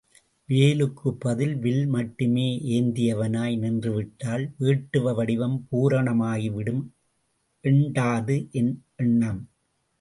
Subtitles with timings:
[0.49, 6.83] வேலுக்குப் பதில் வில் மட்டுமே ஏந்தியவனாய் நின்றுவிட்டால், வேட்டுவ வடிவம் பூரணமாகி விடும்
[7.63, 8.73] என்டாது என்
[8.95, 9.41] எண்ணம்.